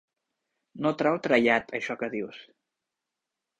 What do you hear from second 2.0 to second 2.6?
que dius.